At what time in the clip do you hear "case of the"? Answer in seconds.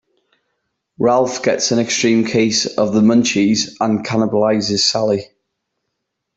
2.25-3.01